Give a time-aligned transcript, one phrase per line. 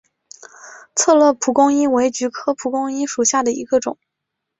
[0.95, 3.99] 策勒蒲公英为菊科蒲公英属下的一个种。